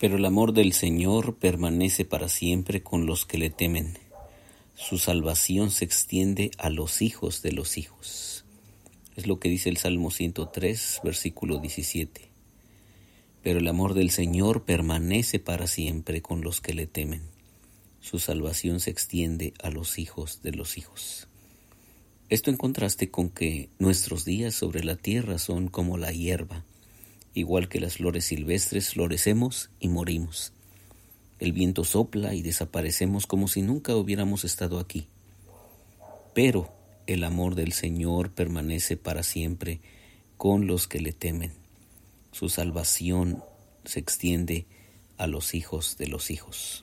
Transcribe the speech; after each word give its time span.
Pero 0.00 0.16
el 0.16 0.24
amor 0.24 0.54
del 0.54 0.72
Señor 0.72 1.36
permanece 1.36 2.06
para 2.06 2.30
siempre 2.30 2.82
con 2.82 3.04
los 3.04 3.26
que 3.26 3.36
le 3.36 3.50
temen. 3.50 3.98
Su 4.74 4.96
salvación 4.96 5.70
se 5.70 5.84
extiende 5.84 6.52
a 6.56 6.70
los 6.70 7.02
hijos 7.02 7.42
de 7.42 7.52
los 7.52 7.76
hijos. 7.76 8.46
Es 9.14 9.26
lo 9.26 9.38
que 9.38 9.50
dice 9.50 9.68
el 9.68 9.76
Salmo 9.76 10.10
103, 10.10 11.02
versículo 11.04 11.58
17. 11.58 12.30
Pero 13.42 13.58
el 13.58 13.68
amor 13.68 13.92
del 13.92 14.10
Señor 14.10 14.64
permanece 14.64 15.38
para 15.38 15.66
siempre 15.66 16.22
con 16.22 16.40
los 16.40 16.62
que 16.62 16.72
le 16.72 16.86
temen. 16.86 17.20
Su 18.00 18.18
salvación 18.18 18.80
se 18.80 18.88
extiende 18.88 19.52
a 19.62 19.68
los 19.68 19.98
hijos 19.98 20.40
de 20.40 20.52
los 20.52 20.78
hijos. 20.78 21.28
Esto 22.30 22.48
en 22.48 22.56
contraste 22.56 23.10
con 23.10 23.28
que 23.28 23.68
nuestros 23.78 24.24
días 24.24 24.54
sobre 24.54 24.82
la 24.82 24.96
tierra 24.96 25.36
son 25.36 25.68
como 25.68 25.98
la 25.98 26.10
hierba 26.10 26.64
Igual 27.34 27.68
que 27.68 27.80
las 27.80 27.98
flores 27.98 28.24
silvestres, 28.24 28.90
florecemos 28.90 29.70
y 29.78 29.88
morimos. 29.88 30.52
El 31.38 31.52
viento 31.52 31.84
sopla 31.84 32.34
y 32.34 32.42
desaparecemos 32.42 33.26
como 33.26 33.46
si 33.46 33.62
nunca 33.62 33.94
hubiéramos 33.94 34.44
estado 34.44 34.78
aquí. 34.78 35.06
Pero 36.34 36.72
el 37.06 37.24
amor 37.24 37.54
del 37.54 37.72
Señor 37.72 38.30
permanece 38.32 38.96
para 38.96 39.22
siempre 39.22 39.80
con 40.36 40.66
los 40.66 40.88
que 40.88 41.00
le 41.00 41.12
temen. 41.12 41.52
Su 42.32 42.48
salvación 42.48 43.42
se 43.84 44.00
extiende 44.00 44.66
a 45.16 45.26
los 45.26 45.54
hijos 45.54 45.96
de 45.98 46.08
los 46.08 46.30
hijos. 46.30 46.82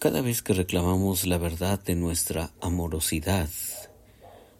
Cada 0.00 0.20
vez 0.22 0.42
que 0.42 0.54
reclamamos 0.54 1.26
la 1.26 1.38
verdad 1.38 1.82
de 1.82 1.94
nuestra 1.94 2.52
amorosidad, 2.60 3.48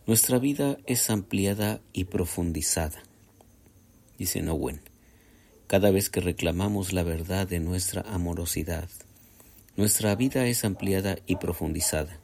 nuestra 0.07 0.39
vida 0.39 0.79
es 0.87 1.11
ampliada 1.11 1.81
y 1.93 2.05
profundizada 2.05 3.03
dice 4.19 4.43
Nowen, 4.43 4.81
cada 5.67 5.91
vez 5.91 6.11
que 6.11 6.21
reclamamos 6.21 6.93
la 6.93 7.03
verdad 7.03 7.49
de 7.49 7.61
nuestra 7.61 8.03
amorosidad, 8.03 8.89
nuestra 9.77 10.15
vida 10.15 10.47
es 10.47 10.65
ampliada 10.65 11.19
y 11.27 11.37
profundizada. 11.37 12.21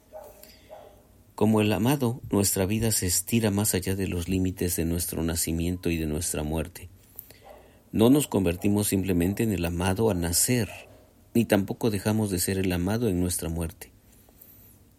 Como 1.35 1.59
el 1.59 1.73
amado, 1.73 2.21
nuestra 2.29 2.65
vida 2.65 2.91
se 2.91 3.07
estira 3.07 3.51
más 3.51 3.73
allá 3.73 3.95
de 3.95 4.07
los 4.07 4.29
límites 4.29 4.75
de 4.75 4.85
nuestro 4.85 5.23
nacimiento 5.23 5.89
y 5.89 5.97
de 5.97 6.05
nuestra 6.05 6.43
muerte. 6.43 6.89
No 7.91 8.09
nos 8.09 8.27
convertimos 8.27 8.87
simplemente 8.87 9.43
en 9.43 9.51
el 9.51 9.65
amado 9.65 10.09
al 10.09 10.21
nacer, 10.21 10.69
ni 11.33 11.45
tampoco 11.45 11.89
dejamos 11.89 12.29
de 12.29 12.39
ser 12.39 12.57
el 12.57 12.71
amado 12.71 13.09
en 13.09 13.19
nuestra 13.19 13.49
muerte. 13.49 13.91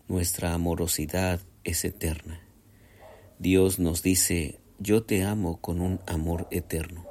Nuestra 0.08 0.52
amorosidad 0.52 1.40
es 1.64 1.84
eterna. 1.84 2.40
Dios 3.38 3.78
nos 3.78 4.02
dice, 4.02 4.58
yo 4.78 5.02
te 5.02 5.22
amo 5.22 5.60
con 5.60 5.80
un 5.80 6.00
amor 6.06 6.48
eterno. 6.50 7.04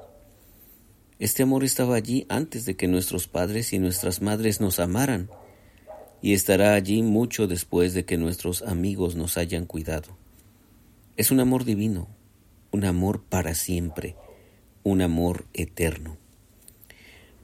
Este 1.20 1.44
amor 1.44 1.64
estaba 1.64 1.95
allí 1.95 2.26
antes 2.30 2.66
de 2.66 2.76
que 2.76 2.88
nuestros 2.88 3.28
padres 3.28 3.73
y 3.73 3.80
nuestras 3.80 4.22
madres 4.22 4.59
nos 4.59 4.80
amaran, 4.80 5.30
y 6.22 6.34
estará 6.34 6.73
allí 6.73 7.02
mucho 7.02 7.48
después 7.48 7.94
de 7.94 8.06
que 8.06 8.18
nuestros 8.18 8.62
amigos 8.62 9.16
nos 9.16 9.38
hayan 9.38 9.66
cuidado. 9.66 10.18
Es 11.18 11.31
un 11.31 11.40
amor 11.40 11.66
divino, 11.66 12.08
un 12.72 12.86
amor 12.86 13.23
para 13.23 13.56
siempre, 13.56 14.16
un 14.84 15.02
amor 15.02 15.46
eterno. 15.53 16.18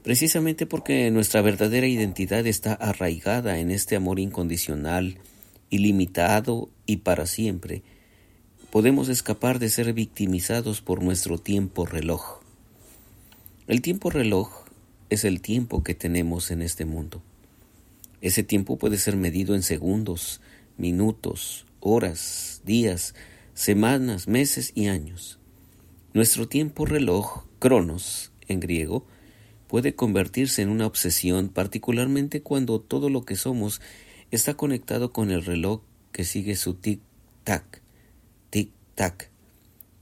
Precisamente 0.02 0.64
porque 0.64 1.10
nuestra 1.10 1.42
verdadera 1.42 1.86
identidad 1.86 2.46
está 2.46 2.72
arraigada 2.72 3.58
en 3.58 3.70
este 3.70 3.94
amor 3.96 4.20
incondicional, 4.20 5.18
ilimitado 5.70 6.70
y 6.86 6.98
para 6.98 7.26
siempre, 7.26 7.82
podemos 8.70 9.08
escapar 9.08 9.58
de 9.58 9.70
ser 9.70 9.92
victimizados 9.94 10.82
por 10.82 11.02
nuestro 11.02 11.38
tiempo 11.38 11.86
reloj. 11.86 12.40
El 13.66 13.80
tiempo 13.80 14.10
reloj 14.10 14.64
es 15.08 15.24
el 15.24 15.40
tiempo 15.40 15.82
que 15.82 15.94
tenemos 15.94 16.50
en 16.50 16.60
este 16.60 16.84
mundo. 16.84 17.22
Ese 18.20 18.42
tiempo 18.42 18.76
puede 18.76 18.98
ser 18.98 19.16
medido 19.16 19.54
en 19.54 19.62
segundos, 19.62 20.42
minutos, 20.76 21.64
horas, 21.80 22.60
días, 22.64 23.14
semanas, 23.54 24.28
meses 24.28 24.72
y 24.74 24.88
años. 24.88 25.38
Nuestro 26.12 26.46
tiempo 26.46 26.84
reloj, 26.84 27.44
cronos 27.58 28.32
en 28.48 28.60
griego, 28.60 29.06
puede 29.66 29.94
convertirse 29.94 30.60
en 30.62 30.68
una 30.68 30.86
obsesión, 30.86 31.48
particularmente 31.48 32.42
cuando 32.42 32.80
todo 32.80 33.08
lo 33.08 33.24
que 33.24 33.36
somos 33.36 33.80
está 34.30 34.54
conectado 34.54 35.12
con 35.12 35.30
el 35.30 35.44
reloj 35.44 35.80
que 36.12 36.24
sigue 36.24 36.56
su 36.56 36.74
tic-tac, 36.74 37.80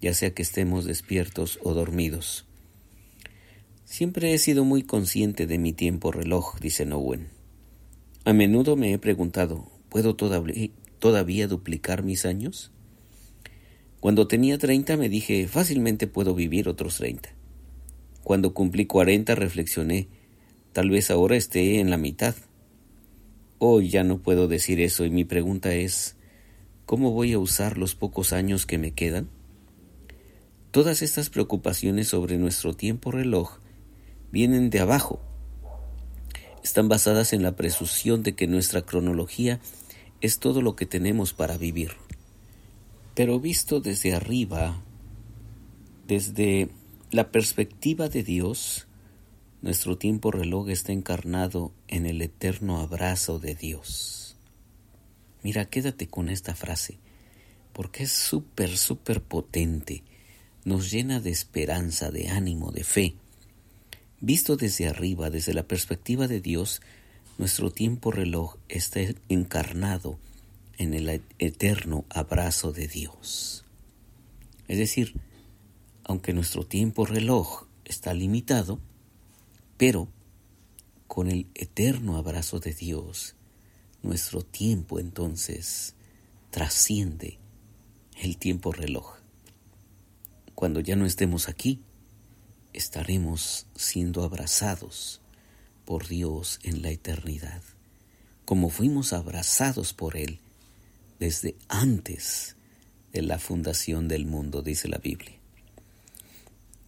ya 0.01 0.15
sea 0.15 0.33
que 0.33 0.43
estemos 0.43 0.85
despiertos 0.85 1.59
o 1.63 1.75
dormidos. 1.75 2.47
Siempre 3.85 4.33
he 4.33 4.39
sido 4.39 4.65
muy 4.65 4.83
consciente 4.83 5.47
de 5.47 5.59
mi 5.59 5.73
tiempo 5.73 6.11
reloj, 6.13 6.59
dice 6.61 6.87
Nowen. 6.87 7.29
A 8.25 8.33
menudo 8.33 8.75
me 8.75 8.93
he 8.93 8.99
preguntado, 8.99 9.71
¿puedo 9.91 10.17
todavía 10.17 11.47
duplicar 11.47 12.03
mis 12.03 12.25
años? 12.25 12.73
Cuando 14.01 14.27
tenía 14.27 14.59
treinta 14.59 14.97
me 14.97 15.09
dije, 15.09 15.47
fácilmente 15.47 16.07
puedo 16.07 16.35
vivir 16.35 16.69
otros 16.69 16.97
treinta. 16.97 17.31
Cuando 18.25 18.55
cumplí 18.55 18.87
cuarenta 18.87 19.35
reflexioné, 19.35 20.09
tal 20.73 20.91
vez 20.91 21.11
ahora 21.11 21.37
esté 21.37 21.79
en 21.79 21.91
la 21.91 21.97
mitad. 21.97 22.35
Hoy 23.59 23.89
ya 23.89 24.05
no 24.05 24.19
puedo 24.19 24.49
decir 24.49 24.81
eso 24.81 25.05
y 25.05 25.11
mi 25.11 25.25
pregunta 25.25 25.75
es, 25.75 26.16
¿Cómo 26.87 27.11
voy 27.11 27.33
a 27.33 27.41
usar 27.41 27.79
los 27.79 27.97
pocos 27.97 28.33
años 28.33 28.65
que 28.65 28.79
me 28.79 28.93
quedan? 28.93 29.29
Todas 30.71 31.03
estas 31.03 31.31
preocupaciones 31.31 32.07
sobre 32.07 32.39
nuestro 32.39 32.75
tiempo 32.75 33.11
reloj 33.11 33.59
vienen 34.31 34.71
de 34.71 34.79
abajo. 34.79 35.19
Están 36.63 36.89
basadas 36.89 37.33
en 37.33 37.43
la 37.43 37.57
presunción 37.57 38.23
de 38.23 38.37
que 38.37 38.47
nuestra 38.47 38.83
cronología 38.83 39.59
es 40.21 40.39
todo 40.39 40.63
lo 40.63 40.77
que 40.77 40.87
tenemos 40.87 41.33
para 41.33 41.59
vivir. 41.59 41.91
Pero 43.17 43.41
visto 43.41 43.81
desde 43.81 44.15
arriba, 44.15 44.81
desde 46.07 46.69
la 47.11 47.33
perspectiva 47.33 48.09
de 48.09 48.23
Dios, 48.23 48.87
nuestro 49.61 49.99
tiempo 49.99 50.31
reloj 50.31 50.71
está 50.71 50.93
encarnado 50.93 51.73
en 51.89 52.07
el 52.07 52.23
eterno 52.23 52.79
abrazo 52.79 53.41
de 53.41 53.57
Dios. 53.57 54.26
Mira, 55.43 55.65
quédate 55.67 56.09
con 56.09 56.29
esta 56.29 56.55
frase, 56.55 56.99
porque 57.73 58.05
es 58.05 58.13
súper, 58.13 58.77
súper 58.77 59.23
potente, 59.23 60.03
nos 60.65 60.91
llena 60.91 61.21
de 61.21 61.31
esperanza, 61.31 62.11
de 62.11 62.29
ánimo, 62.29 62.73
de 62.73 62.85
fe. 62.85 63.15
Visto 64.21 64.57
desde 64.57 64.89
arriba, 64.89 65.31
desde 65.31 65.55
la 65.55 65.69
perspectiva 65.69 66.27
de 66.27 66.41
Dios, 66.41 66.81
nuestro 67.39 67.71
tiempo 67.71 68.11
reloj 68.11 68.57
está 68.69 69.01
encarnado 69.29 70.19
en 70.79 70.95
el 70.95 71.23
eterno 71.39 72.05
abrazo 72.09 72.73
de 72.73 72.89
Dios. 72.89 73.65
Es 74.69 74.79
decir, 74.79 75.15
aunque 76.05 76.33
nuestro 76.33 76.67
tiempo 76.67 77.05
reloj 77.05 77.67
está 77.85 78.15
limitado, 78.15 78.81
pero 79.77 80.09
con 81.07 81.31
el 81.31 81.47
eterno 81.55 82.17
abrazo 82.17 82.59
de 82.59 82.73
Dios 82.73 83.36
nuestro 84.07 84.43
tiempo 84.43 84.99
entonces 84.99 85.95
trasciende 86.51 87.39
el 88.19 88.39
tiempo 88.39 88.73
reloj. 88.73 89.17
Cuando 90.55 90.81
ya 90.81 90.97
no 90.97 91.05
estemos 91.05 91.49
aquí, 91.49 91.83
estaremos 92.73 93.67
siendo 93.75 94.23
abrazados 94.25 95.21
por 95.85 96.09
Dios 96.09 96.61
en 96.63 96.83
la 96.83 96.91
eternidad, 96.91 97.63
como 98.45 98.71
fuimos 98.71 99.13
abrazados 99.13 99.93
por 99.93 100.17
Él 100.17 100.41
desde 101.19 101.57
antes 101.69 102.57
de 103.13 103.23
la 103.23 103.39
fundación 103.39 104.09
del 104.09 104.27
mundo, 104.27 104.63
dice 104.63 104.89
la 104.89 104.99
Biblia. 104.99 105.35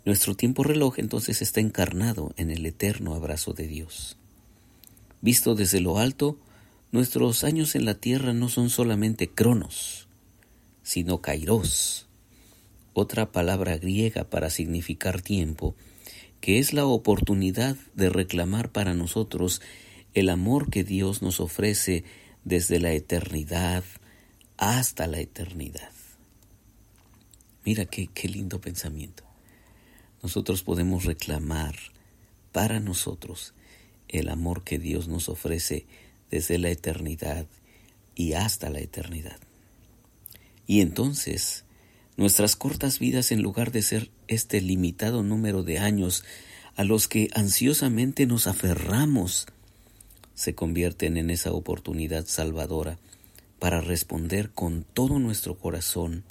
Nuestro 0.04 0.34
tiempo 0.34 0.62
reloj 0.62 0.98
entonces 0.98 1.42
está 1.42 1.60
encarnado 1.60 2.32
en 2.36 2.50
el 2.50 2.64
eterno 2.64 3.14
abrazo 3.14 3.52
de 3.52 3.66
Dios. 3.66 4.16
Visto 5.20 5.54
desde 5.54 5.80
lo 5.80 5.98
alto, 5.98 6.38
Nuestros 6.90 7.44
años 7.44 7.74
en 7.74 7.84
la 7.84 7.94
tierra 7.94 8.32
no 8.32 8.48
son 8.48 8.70
solamente 8.70 9.28
cronos, 9.28 10.08
sino 10.82 11.20
kairos, 11.20 12.08
otra 12.94 13.30
palabra 13.30 13.76
griega 13.76 14.24
para 14.24 14.48
significar 14.48 15.20
tiempo, 15.20 15.74
que 16.40 16.58
es 16.58 16.72
la 16.72 16.86
oportunidad 16.86 17.76
de 17.94 18.08
reclamar 18.08 18.72
para 18.72 18.94
nosotros 18.94 19.60
el 20.14 20.30
amor 20.30 20.70
que 20.70 20.82
Dios 20.82 21.20
nos 21.20 21.40
ofrece 21.40 22.04
desde 22.44 22.80
la 22.80 22.92
eternidad 22.92 23.84
hasta 24.56 25.06
la 25.06 25.20
eternidad. 25.20 25.92
Mira 27.66 27.84
qué, 27.84 28.06
qué 28.06 28.28
lindo 28.28 28.62
pensamiento. 28.62 29.24
Nosotros 30.22 30.62
podemos 30.62 31.04
reclamar 31.04 31.74
para 32.50 32.80
nosotros 32.80 33.52
el 34.08 34.30
amor 34.30 34.64
que 34.64 34.78
Dios 34.78 35.06
nos 35.06 35.28
ofrece 35.28 35.86
desde 36.30 36.58
la 36.58 36.70
eternidad 36.70 37.46
y 38.14 38.32
hasta 38.32 38.70
la 38.70 38.80
eternidad. 38.80 39.38
Y 40.66 40.80
entonces, 40.80 41.64
nuestras 42.16 42.56
cortas 42.56 42.98
vidas, 42.98 43.32
en 43.32 43.42
lugar 43.42 43.72
de 43.72 43.82
ser 43.82 44.10
este 44.26 44.60
limitado 44.60 45.22
número 45.22 45.62
de 45.62 45.78
años 45.78 46.24
a 46.76 46.84
los 46.84 47.08
que 47.08 47.30
ansiosamente 47.34 48.26
nos 48.26 48.46
aferramos, 48.46 49.46
se 50.34 50.54
convierten 50.54 51.16
en 51.16 51.30
esa 51.30 51.52
oportunidad 51.52 52.26
salvadora 52.26 52.98
para 53.58 53.80
responder 53.80 54.50
con 54.50 54.84
todo 54.84 55.18
nuestro 55.18 55.56
corazón, 55.58 56.24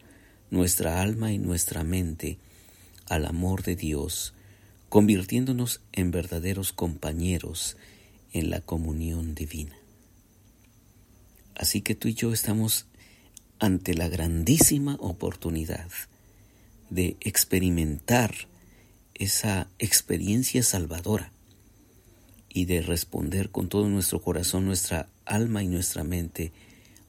nuestra 0.50 1.02
alma 1.02 1.32
y 1.34 1.38
nuestra 1.38 1.84
mente 1.84 2.38
al 3.10 3.26
amor 3.26 3.64
de 3.64 3.76
Dios, 3.76 4.34
convirtiéndonos 4.90 5.82
en 5.92 6.12
verdaderos 6.12 6.74
compañeros 6.74 7.78
en 8.34 8.50
la 8.50 8.62
comunión 8.62 9.36
divina. 9.36 9.77
Así 11.58 11.82
que 11.82 11.96
tú 11.96 12.08
y 12.08 12.14
yo 12.14 12.32
estamos 12.34 12.86
ante 13.58 13.96
la 13.96 14.08
grandísima 14.10 14.96
oportunidad 15.00 15.90
de 16.92 17.18
experimentar 17.20 18.48
esa 19.16 19.68
experiencia 19.80 20.62
salvadora 20.62 21.32
y 22.50 22.66
de 22.66 22.82
responder 22.82 23.50
con 23.50 23.70
todo 23.70 23.90
nuestro 23.90 24.22
corazón, 24.22 24.66
nuestra 24.66 25.10
alma 25.26 25.64
y 25.64 25.68
nuestra 25.68 26.04
mente 26.04 26.52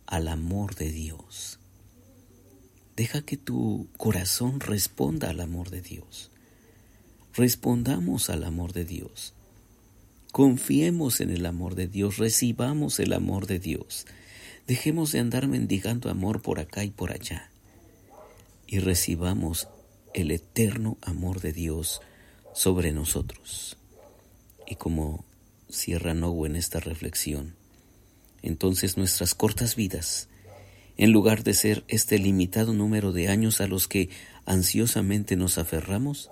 al 0.06 0.28
amor 0.28 0.74
de 0.76 0.92
Dios. 0.92 1.58
Deja 2.96 3.20
que 3.20 3.36
tu 3.36 3.86
corazón 3.98 4.60
responda 4.60 5.28
al 5.28 5.40
amor 5.40 5.68
de 5.68 5.82
Dios. 5.82 6.30
Respondamos 7.34 8.30
al 8.30 8.44
amor 8.44 8.72
de 8.72 8.86
Dios. 8.86 9.34
Confiemos 10.32 11.20
en 11.20 11.30
el 11.30 11.44
amor 11.44 11.74
de 11.74 11.86
Dios, 11.86 12.16
recibamos 12.16 12.98
el 12.98 13.12
amor 13.12 13.46
de 13.46 13.58
Dios. 13.58 14.06
Dejemos 14.68 15.12
de 15.12 15.20
andar 15.20 15.48
mendigando 15.48 16.10
amor 16.10 16.42
por 16.42 16.60
acá 16.60 16.84
y 16.84 16.90
por 16.90 17.10
allá 17.10 17.50
y 18.66 18.80
recibamos 18.80 19.66
el 20.12 20.30
eterno 20.30 20.98
amor 21.00 21.40
de 21.40 21.54
Dios 21.54 22.02
sobre 22.52 22.92
nosotros. 22.92 23.78
Y 24.66 24.74
como 24.74 25.24
cierra 25.70 26.12
Novo 26.12 26.44
en 26.44 26.54
esta 26.54 26.80
reflexión, 26.80 27.54
entonces 28.42 28.98
nuestras 28.98 29.34
cortas 29.34 29.74
vidas, 29.74 30.28
en 30.98 31.12
lugar 31.12 31.44
de 31.44 31.54
ser 31.54 31.82
este 31.88 32.18
limitado 32.18 32.74
número 32.74 33.12
de 33.12 33.28
años 33.28 33.62
a 33.62 33.68
los 33.68 33.88
que 33.88 34.10
ansiosamente 34.44 35.34
nos 35.36 35.56
aferramos, 35.56 36.30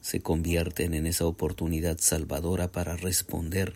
se 0.00 0.20
convierten 0.20 0.94
en 0.94 1.08
esa 1.08 1.26
oportunidad 1.26 1.98
salvadora 1.98 2.70
para 2.70 2.96
responder 2.96 3.74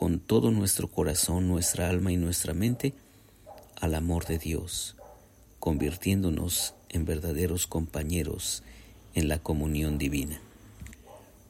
con 0.00 0.18
todo 0.18 0.50
nuestro 0.50 0.88
corazón, 0.88 1.46
nuestra 1.46 1.90
alma 1.90 2.10
y 2.10 2.16
nuestra 2.16 2.54
mente 2.54 2.94
al 3.82 3.94
amor 3.94 4.24
de 4.24 4.38
Dios, 4.38 4.96
convirtiéndonos 5.58 6.72
en 6.88 7.04
verdaderos 7.04 7.66
compañeros 7.66 8.62
en 9.14 9.28
la 9.28 9.40
comunión 9.40 9.98
divina. 9.98 10.40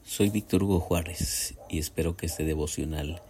Soy 0.03 0.31
Víctor 0.31 0.63
Hugo 0.63 0.81
Juárez 0.81 1.53
y 1.69 1.79
espero 1.79 2.17
que 2.17 2.25
este 2.25 2.43
devocional 2.43 3.21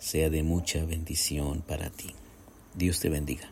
sea 0.00 0.30
de 0.30 0.42
mucha 0.42 0.84
bendición 0.84 1.62
para 1.62 1.90
ti. 1.90 2.12
Dios 2.74 2.98
te 2.98 3.08
bendiga. 3.08 3.48